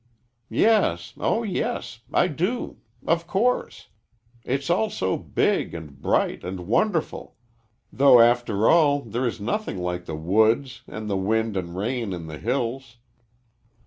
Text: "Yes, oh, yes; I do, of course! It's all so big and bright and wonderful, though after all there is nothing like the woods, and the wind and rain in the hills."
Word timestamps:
"Yes, 0.49 1.13
oh, 1.19 1.43
yes; 1.43 1.99
I 2.11 2.27
do, 2.27 2.77
of 3.05 3.27
course! 3.27 3.89
It's 4.43 4.67
all 4.67 4.89
so 4.89 5.15
big 5.15 5.75
and 5.75 6.01
bright 6.01 6.43
and 6.43 6.61
wonderful, 6.65 7.35
though 7.93 8.19
after 8.19 8.67
all 8.67 9.01
there 9.03 9.27
is 9.27 9.39
nothing 9.39 9.77
like 9.77 10.05
the 10.05 10.15
woods, 10.15 10.81
and 10.87 11.07
the 11.07 11.17
wind 11.17 11.55
and 11.55 11.75
rain 11.77 12.13
in 12.13 12.25
the 12.25 12.39
hills." 12.39 12.97